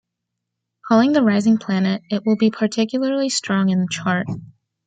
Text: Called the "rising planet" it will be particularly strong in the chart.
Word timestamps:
Called 0.87 1.13
the 1.13 1.21
"rising 1.21 1.59
planet" 1.59 2.01
it 2.09 2.23
will 2.25 2.35
be 2.35 2.49
particularly 2.49 3.29
strong 3.29 3.69
in 3.69 3.81
the 3.81 3.87
chart. 3.91 4.25